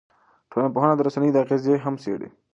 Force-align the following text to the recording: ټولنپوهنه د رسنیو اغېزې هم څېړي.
ټولنپوهنه 0.51 0.93
د 0.95 1.01
رسنیو 1.07 1.41
اغېزې 1.43 1.73
هم 1.83 1.95
څېړي. 2.03 2.29